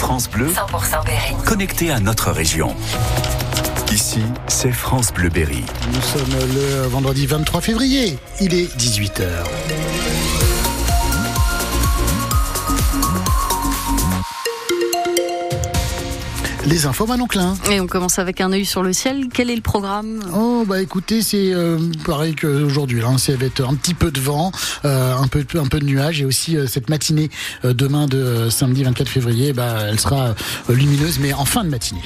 [0.00, 1.34] France Bleu, 100% Berry.
[1.44, 2.74] Connecté à notre région.
[3.92, 5.62] Ici, c'est France Bleu Berry.
[5.92, 8.18] Nous sommes le vendredi 23 février.
[8.40, 9.44] Il est 18h.
[16.70, 17.56] Les infos Manon Klein.
[17.68, 19.26] Et on commence avec un œil sur le ciel.
[19.34, 23.02] Quel est le programme Oh bah écoutez, c'est euh, pareil qu'aujourd'hui.
[23.04, 24.52] Hein, c'est avec un petit peu de vent,
[24.84, 27.28] euh, un peu un peu de nuages et aussi euh, cette matinée
[27.64, 30.36] demain de samedi 24 février, bah elle sera
[30.68, 32.02] lumineuse mais en fin de matinée.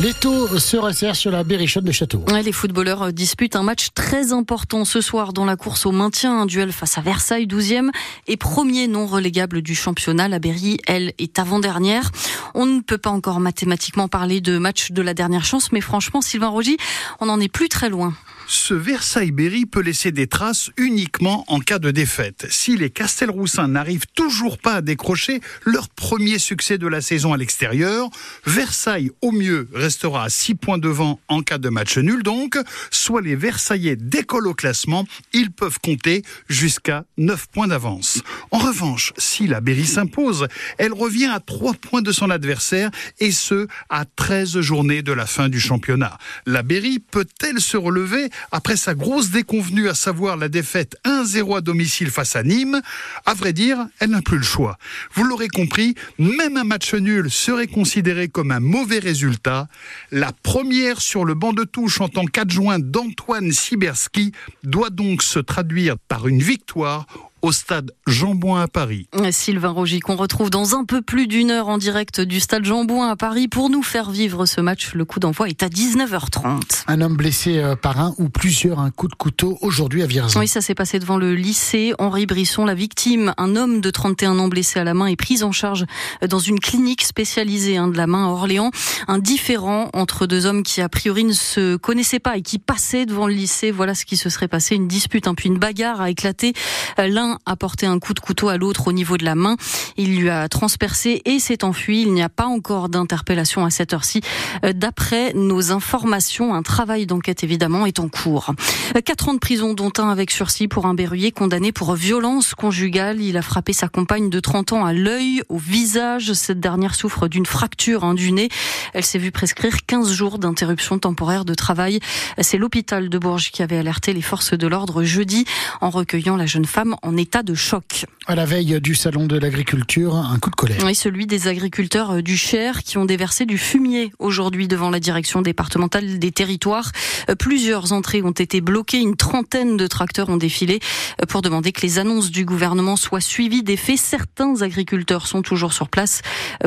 [0.00, 2.24] Les taux se resserrent sur la berrichonne de Château.
[2.44, 6.42] les footballeurs disputent un match très important ce soir dans la course au maintien.
[6.42, 7.90] Un duel face à Versailles, 12e
[8.28, 10.28] et premier non relégable du championnat.
[10.28, 12.12] La Berry, elle, est avant-dernière.
[12.54, 16.20] On ne peut pas encore mathématiquement parler de match de la dernière chance, mais franchement,
[16.20, 16.76] Sylvain Rogy,
[17.18, 18.14] on n'en est plus très loin
[18.48, 22.46] ce Versailles-Berry peut laisser des traces uniquement en cas de défaite.
[22.48, 27.36] Si les Castelroussins n'arrivent toujours pas à décrocher leur premier succès de la saison à
[27.36, 28.08] l'extérieur,
[28.46, 32.56] Versailles au mieux restera à 6 points devant en cas de match nul donc,
[32.90, 38.22] soit les Versaillais décollent au classement, ils peuvent compter jusqu'à 9 points d'avance.
[38.50, 43.30] En revanche, si la Berry s'impose, elle revient à 3 points de son adversaire et
[43.30, 46.16] ce à 13 journées de la fin du championnat.
[46.46, 51.60] La Berry peut-elle se relever après sa grosse déconvenue, à savoir la défaite 1-0 à
[51.60, 52.80] domicile face à Nîmes,
[53.26, 54.78] à vrai dire, elle n'a plus le choix.
[55.14, 59.68] Vous l'aurez compris, même un match nul serait considéré comme un mauvais résultat.
[60.10, 65.38] La première sur le banc de touche en tant qu'adjoint d'Antoine Siberski doit donc se
[65.38, 67.06] traduire par une victoire
[67.42, 69.08] au stade Jean-Bouin à Paris.
[69.30, 73.08] Sylvain Rogy, qu'on retrouve dans un peu plus d'une heure en direct du stade Jean-Bouin
[73.10, 74.94] à Paris pour nous faire vivre ce match.
[74.94, 76.84] Le coup d'envoi est à 19h30.
[76.86, 80.40] Un homme blessé euh, par un ou plusieurs un coup de couteau aujourd'hui à Vierzon.
[80.40, 82.64] Oui, ça s'est passé devant le lycée Henri Brisson.
[82.64, 85.84] La victime, un homme de 31 ans blessé à la main, est pris en charge
[86.28, 88.70] dans une clinique spécialisée hein, de la main à Orléans.
[89.06, 93.06] Un différent entre deux hommes qui a priori ne se connaissaient pas et qui passaient
[93.06, 93.70] devant le lycée.
[93.70, 94.74] Voilà ce qui se serait passé.
[94.74, 96.52] Une dispute, hein, puis une bagarre a éclaté.
[96.96, 99.56] L'un a porté un coup de couteau à l'autre au niveau de la main.
[99.96, 102.02] Il lui a transpercé et s'est enfui.
[102.02, 104.20] Il n'y a pas encore d'interpellation à cette heure-ci.
[104.64, 108.52] Euh, d'après nos informations, un travail d'enquête évidemment est en cours.
[108.96, 112.54] Euh, quatre ans de prison, dont un avec sursis pour un berruyer condamné pour violence
[112.54, 113.20] conjugale.
[113.20, 116.32] Il a frappé sa compagne de 30 ans à l'œil, au visage.
[116.32, 118.48] Cette dernière souffre d'une fracture hein, du nez.
[118.94, 122.00] Elle s'est vue prescrire 15 jours d'interruption temporaire de travail.
[122.40, 125.44] C'est l'hôpital de Bourges qui avait alerté les forces de l'ordre jeudi
[125.80, 128.06] en recueillant la jeune femme en état de choc.
[128.26, 130.82] À la veille du salon de l'agriculture, un coup de colère.
[130.84, 135.00] Oui, celui des agriculteurs euh, du Cher qui ont déversé du fumier aujourd'hui devant la
[135.00, 136.92] direction départementale des territoires.
[137.30, 140.80] Euh, plusieurs entrées ont été bloquées, une trentaine de tracteurs ont défilé
[141.22, 143.98] euh, pour demander que les annonces du gouvernement soient suivies des faits.
[143.98, 146.22] Certains agriculteurs sont toujours sur place.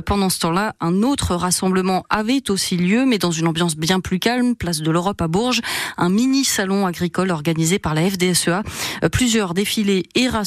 [0.05, 4.19] Pendant ce temps-là, un autre rassemblement avait aussi lieu, mais dans une ambiance bien plus
[4.19, 5.61] calme, place de l'Europe à Bourges,
[5.97, 8.63] un mini salon agricole organisé par la FDSEA.
[9.11, 10.40] Plusieurs défilés et rassemblements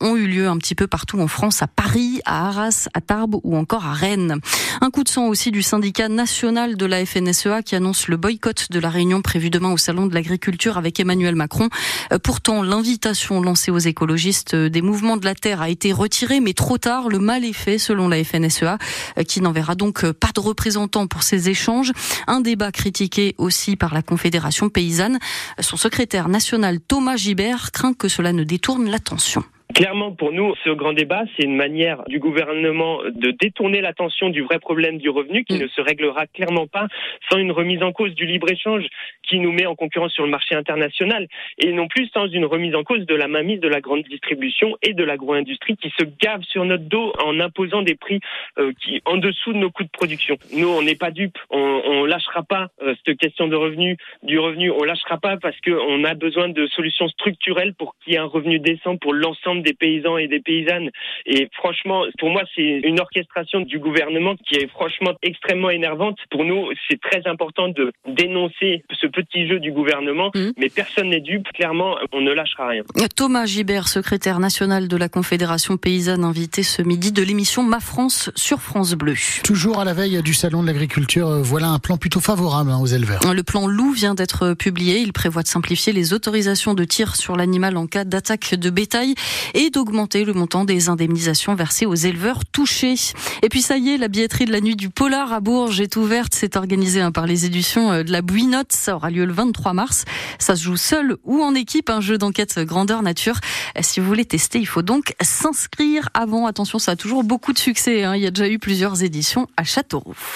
[0.00, 3.36] ont eu lieu un petit peu partout en France, à Paris, à Arras, à Tarbes
[3.42, 4.40] ou encore à Rennes.
[4.80, 8.66] Un coup de sang aussi du syndicat national de la FNSEA qui annonce le boycott
[8.70, 11.68] de la réunion prévue demain au salon de l'agriculture avec Emmanuel Macron.
[12.12, 16.52] Euh, pourtant, l'invitation lancée aux écologistes des mouvements de la terre a été retirée, mais
[16.52, 17.08] trop tard.
[17.08, 18.78] Le mal est fait selon la FNSEA,
[19.18, 21.92] euh, qui n'enverra donc pas de représentants pour ces échanges.
[22.26, 25.18] Un débat critiqué aussi par la Confédération paysanne.
[25.60, 29.59] Son secrétaire national Thomas Gibert craint que cela ne détourne l'attention attention.
[29.74, 34.42] Clairement, pour nous, ce grand débat, c'est une manière du gouvernement de détourner l'attention du
[34.42, 35.62] vrai problème du revenu qui mm.
[35.62, 36.88] ne se réglera clairement pas
[37.30, 38.84] sans une remise en cause du libre-échange
[39.22, 42.74] qui nous met en concurrence sur le marché international et non plus sans une remise
[42.74, 46.42] en cause de la mainmise de la grande distribution et de l'agro-industrie qui se gave
[46.42, 48.20] sur notre dos en imposant des prix
[48.58, 50.36] euh, qui en dessous de nos coûts de production.
[50.56, 54.38] Nous, on n'est pas dupes, on, on lâchera pas euh, cette question de revenu, du
[54.38, 58.18] revenu, on lâchera pas parce qu'on a besoin de solutions structurelles pour qu'il y ait
[58.18, 60.90] un revenu décent pour l'ensemble des paysans et des paysannes.
[61.26, 66.18] Et franchement, pour moi, c'est une orchestration du gouvernement qui est franchement extrêmement énervante.
[66.30, 70.50] Pour nous, c'est très important de dénoncer ce petit jeu du gouvernement, mmh.
[70.58, 71.46] mais personne n'est dupe.
[71.54, 72.82] Clairement, on ne lâchera rien.
[73.16, 78.30] Thomas Gibert, secrétaire national de la Confédération paysanne, invité ce midi de l'émission Ma France
[78.34, 79.14] sur France Bleu.
[79.44, 82.78] Toujours à la veille du salon de l'agriculture, euh, voilà un plan plutôt favorable hein,
[82.80, 83.20] aux éleveurs.
[83.32, 84.98] Le plan loup vient d'être publié.
[84.98, 89.14] Il prévoit de simplifier les autorisations de tir sur l'animal en cas d'attaque de bétail
[89.54, 92.94] et d'augmenter le montant des indemnisations versées aux éleveurs touchés.
[93.42, 95.96] Et puis ça y est, la billetterie de la nuit du Polar à Bourges est
[95.96, 96.34] ouverte.
[96.34, 98.72] C'est organisé hein, par les éditions euh, de la Bouinotte.
[98.72, 100.04] Ça aura lieu le 23 mars.
[100.38, 103.40] Ça se joue seul ou en équipe, un jeu d'enquête grandeur nature.
[103.80, 106.46] Si vous voulez tester, il faut donc s'inscrire avant.
[106.46, 108.04] Attention, ça a toujours beaucoup de succès.
[108.04, 108.16] Hein.
[108.16, 110.16] Il y a déjà eu plusieurs éditions à Châteauroux.